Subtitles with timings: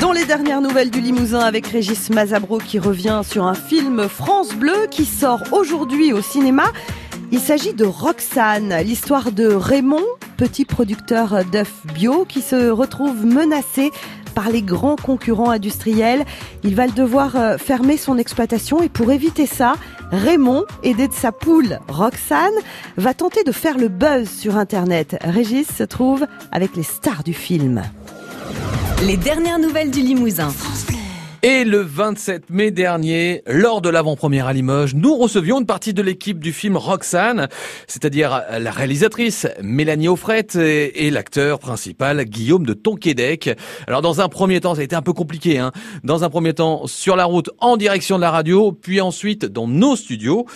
[0.00, 4.54] Dans les dernières nouvelles du Limousin avec Régis Mazabro qui revient sur un film France
[4.54, 6.64] Bleu qui sort aujourd'hui au cinéma.
[7.32, 10.04] Il s'agit de Roxane, l'histoire de Raymond,
[10.36, 13.90] petit producteur d'œufs bio qui se retrouve menacé
[14.34, 16.24] par les grands concurrents industriels.
[16.62, 19.74] Il va devoir euh, fermer son exploitation et pour éviter ça,
[20.10, 22.52] Raymond, aidé de sa poule Roxane,
[22.96, 25.16] va tenter de faire le buzz sur Internet.
[25.22, 27.82] Régis se trouve avec les stars du film.
[29.02, 30.48] Les dernières nouvelles du Limousin.
[31.46, 36.00] Et le 27 mai dernier, lors de l'avant-première à Limoges, nous recevions une partie de
[36.00, 37.48] l'équipe du film Roxane,
[37.86, 43.50] c'est-à-dire la réalisatrice Mélanie Offrette et, l'acteur principal Guillaume de Tonquédec.
[43.86, 45.58] Alors dans un premier temps, ça a été un peu compliqué.
[45.58, 45.72] Hein.
[46.02, 49.68] Dans un premier temps, sur la route en direction de la radio, puis ensuite dans
[49.68, 50.46] nos studios.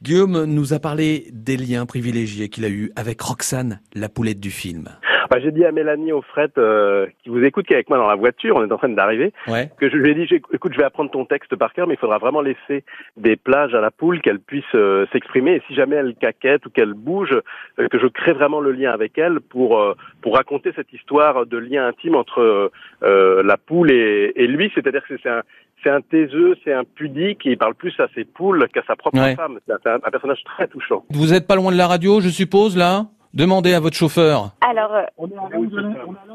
[0.00, 4.50] Guillaume nous a parlé des liens privilégiés qu'il a eus avec Roxane, la poulette du
[4.50, 4.88] film.
[5.30, 6.22] Bah, j'ai dit à Mélanie au
[6.56, 8.88] euh, qui vous écoute, qui est avec moi dans la voiture, on est en train
[8.88, 9.32] d'arriver,
[9.78, 11.98] que je lui ai dit, écoute, je vais apprendre ton texte par cœur, mais il
[11.98, 12.84] faudra vraiment laisser
[13.16, 16.70] des plages à la poule, qu'elle puisse euh, s'exprimer, et si jamais elle caquette ou
[16.70, 17.36] qu'elle bouge,
[17.78, 21.46] euh, que je crée vraiment le lien avec elle pour euh, pour raconter cette histoire
[21.46, 22.70] de lien intime entre
[23.02, 25.42] la poule et, et lui, c'est-à-dire que c'est un
[25.82, 28.96] c'est un taiseux, c'est un pudique, et il parle plus à ses poules qu'à sa
[28.96, 29.58] propre femme.
[29.66, 31.04] C'est un, un personnage très touchant.
[31.10, 33.06] Vous êtes pas loin de la radio, je suppose, là?
[33.34, 34.52] Demandez à votre chauffeur.
[34.62, 35.70] Alors, euh, on est à l'angle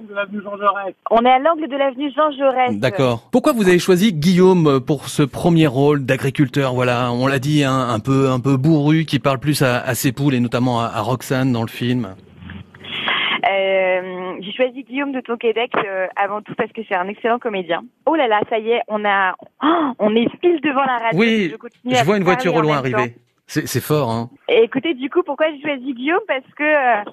[0.07, 0.93] de l'avenue Jean Jaurès.
[1.09, 2.79] On est à l'angle de l'avenue Jean Jaurès.
[2.79, 3.27] D'accord.
[3.31, 7.87] Pourquoi vous avez choisi Guillaume pour ce premier rôle d'agriculteur Voilà, on l'a dit, hein,
[7.89, 11.51] un peu un peu bourru, qui parle plus à, ses poules et notamment à, Roxane
[11.51, 12.15] dans le film.
[13.49, 17.83] Euh, j'ai choisi Guillaume de Tonquédec euh, avant tout parce que c'est un excellent comédien.
[18.05, 19.33] Oh là là, ça y est, on a,
[19.63, 21.19] oh, on est pile devant la radio.
[21.19, 21.53] Oui,
[21.85, 23.15] je, vois une voiture au loin arriver.
[23.47, 24.29] C'est fort, hein.
[24.47, 26.21] écoutez, du coup, pourquoi j'ai choisi Guillaume?
[26.27, 27.03] Parce que euh,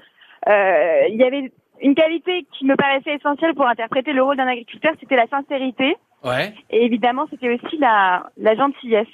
[0.49, 4.47] euh, il y avait une qualité qui me paraissait essentielle pour interpréter le rôle d'un
[4.47, 5.97] agriculteur, c'était la sincérité.
[6.23, 6.55] Ouais.
[6.69, 9.09] Et évidemment, c'était aussi la, la gentillesse.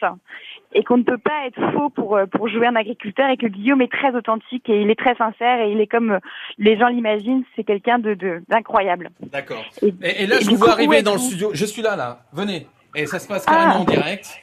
[0.73, 3.47] Et qu'on ne peut pas être faux pour, euh, pour jouer un agriculteur et que
[3.47, 6.19] Guillaume est très authentique et il est très sincère et il est comme
[6.59, 9.11] les gens l'imaginent, c'est quelqu'un de d'incroyable.
[9.21, 9.65] D'accord.
[9.81, 11.51] Et, là, je vous vois arriver dans le studio.
[11.55, 12.19] Je suis là, là.
[12.33, 12.67] Venez.
[12.95, 13.81] Et ça se passe carrément ah.
[13.81, 14.43] en direct.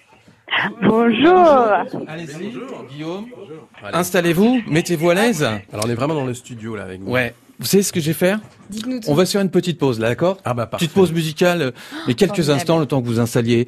[0.81, 1.47] Bonjour.
[2.07, 2.53] Allez-y,
[2.91, 3.25] Guillaume.
[3.91, 5.43] Installez-vous, mettez-vous à l'aise.
[5.43, 7.11] Alors on est vraiment dans le studio là avec vous.
[7.11, 7.33] Ouais.
[7.59, 8.39] Vous savez ce que je vais faire
[9.07, 10.85] On va faire une petite pause là, d'accord Ah bah parfait.
[10.85, 11.71] Petite pause musicale, euh,
[12.07, 13.67] mais quelques instants le temps que vous installiez.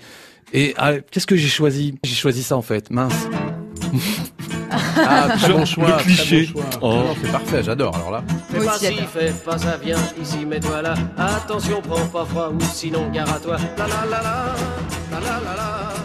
[0.53, 2.90] Et ah, qu'est-ce que j'ai choisi J'ai choisi ça en fait.
[2.91, 3.28] Mince.
[4.97, 5.97] Ah, très bon choix.
[5.97, 6.50] Le cliché.
[6.81, 7.03] Oh.
[7.22, 7.96] c'est parfait, j'adore.
[7.96, 8.23] Alors là.
[8.50, 10.96] Fais pas si, fais pas ça, viens ici, mets-toi là.
[11.17, 13.57] Attention, prends pas froid ou sinon gare à toi.
[13.78, 14.56] La la la la,
[15.12, 16.05] la la la la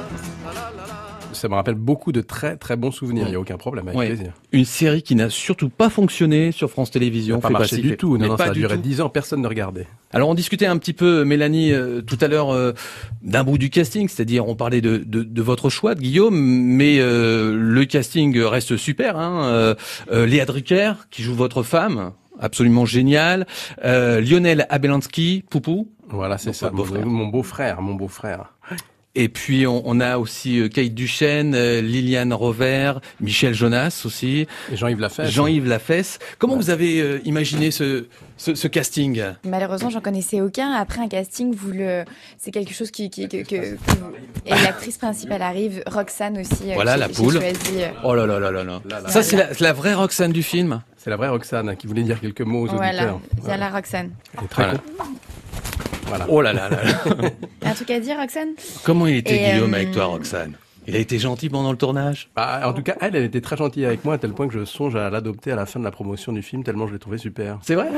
[1.40, 3.24] ça me rappelle beaucoup de très très bons souvenirs.
[3.26, 4.32] Il n'y a aucun problème, avec plaisir.
[4.52, 7.40] Une série qui n'a surtout pas fonctionné sur France Télévisions.
[7.40, 8.18] Ça pas marché du tout.
[8.18, 9.86] Non, ça a duré dix ans, personne ne regardait.
[10.12, 12.72] Alors on discutait un petit peu, Mélanie, euh, tout à l'heure euh,
[13.22, 16.98] d'un bout du casting, c'est-à-dire on parlait de, de, de, votre choix, de Guillaume, mais
[16.98, 19.16] euh, le casting reste super.
[19.16, 19.74] Hein,
[20.10, 23.46] Léa Drucker, qui joue votre femme, absolument génial.
[23.82, 25.88] Lionel Abelansky, Poupou.
[26.08, 28.52] Voilà, c'est ça, mon beau-frère, mon beau-frère.
[29.16, 34.46] Et puis on, a aussi euh, Kate Duchesne, euh, Liliane Rover, Michel Jonas aussi.
[34.72, 35.30] Et Jean-Yves Lafesse.
[35.30, 36.20] Jean-Yves Lafesse.
[36.38, 38.06] Comment vous avez euh, imaginé ce,
[38.36, 39.20] ce, casting?
[39.44, 40.70] Malheureusement, j'en connaissais aucun.
[40.70, 42.04] Après un casting, vous le,
[42.38, 43.56] c'est quelque chose qui, qui que, que,
[44.46, 46.72] et l'actrice principale arrive, Roxane aussi.
[46.74, 47.40] Voilà la poule.
[48.04, 48.80] Oh là là là là là.
[49.08, 50.82] Ça c'est la, la, vraie Roxane du film?
[50.96, 53.14] C'est la vraie Roxane qui voulait dire quelques mots aux voilà.
[53.14, 53.20] auditeurs.
[53.38, 54.10] Voilà, la Roxane.
[54.38, 54.80] Elle est très voilà.
[56.28, 56.78] Oh là là là.
[57.62, 58.54] Un truc à dire, Roxane?
[58.84, 60.54] Comment il était Guillaume avec toi, euh, Roxane?
[60.90, 62.30] Il a été gentil pendant le tournage?
[62.34, 64.54] Bah, En tout cas, elle, elle était très gentille avec moi, à tel point que
[64.54, 66.98] je songe à l'adopter à la fin de la promotion du film, tellement je l'ai
[66.98, 67.58] trouvé super.
[67.62, 67.88] C'est vrai?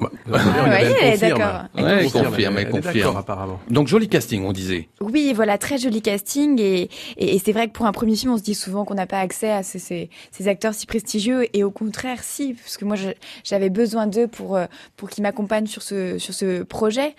[0.00, 1.62] Bah, ah, Oui, d'accord.
[1.76, 3.16] Elle confirme, elle confirme.
[3.16, 3.60] apparemment.
[3.70, 4.88] Donc, joli casting, on disait.
[5.00, 6.60] Oui, voilà, très joli casting.
[6.60, 9.06] Et, et, c'est vrai que pour un premier film, on se dit souvent qu'on n'a
[9.06, 11.46] pas accès à ces, ces, ces, acteurs si prestigieux.
[11.56, 12.96] Et au contraire, si, parce que moi,
[13.44, 17.14] j'avais besoin d'eux pour, euh, pour qu'ils m'accompagnent sur ce, sur ce projet.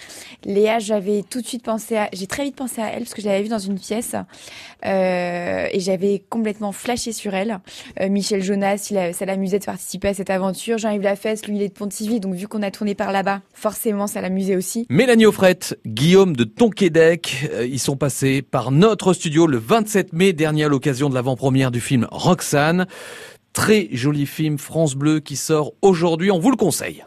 [0.46, 2.10] Léa, j'avais tout de suite pensé à...
[2.14, 4.16] J'ai très vite pensé à elle, parce que je l'avais vue dans une pièce.
[4.86, 7.60] Euh, et j'avais complètement flashé sur elle.
[8.00, 10.78] Euh, Michel Jonas, il ça l'amusait de participer à cette aventure.
[10.78, 14.08] Jean-Yves Lafesse, lui, il est de Pontivy, donc vu qu'on a tourné par là-bas, forcément,
[14.08, 14.86] ça l'amusait aussi.
[14.90, 20.34] Mélanie Offrette, Guillaume de Tonquédec, euh, ils sont passés par notre studio le 27 mai
[20.34, 22.88] dernier à l'occasion de l'avant-première du film Roxane.
[23.54, 27.04] Très joli film France Bleu qui sort aujourd'hui, on vous le conseille.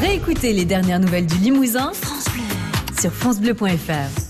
[0.00, 3.00] Réécoutez les dernières nouvelles du Limousin France Bleu.
[3.00, 4.22] sur francebleu.fr.